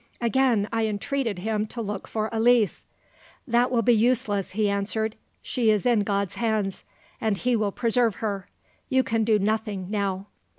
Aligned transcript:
"Again 0.19 0.67
I 0.73 0.87
entreated 0.87 1.37
him 1.37 1.67
to 1.67 1.79
look 1.79 2.07
for 2.07 2.27
Elise. 2.31 2.85
"`That 3.47 3.69
will 3.69 3.83
be 3.83 3.93
useless,' 3.93 4.53
he 4.53 4.67
answered: 4.67 5.15
`she 5.43 5.67
is 5.71 5.85
in 5.85 5.99
God's 5.99 6.37
hands, 6.37 6.83
and 7.21 7.37
He 7.37 7.55
will 7.55 7.71
preserve 7.71 8.15
her! 8.15 8.47
You 8.89 9.03
can 9.03 9.23
do 9.23 9.37
nothing 9.37 9.91
now.' 9.91 10.25